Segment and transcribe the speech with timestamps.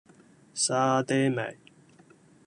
[0.63, 1.59] 沙嗲味